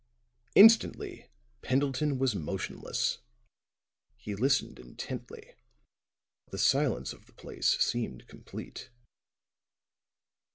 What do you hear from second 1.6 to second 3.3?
Pendleton was motionless;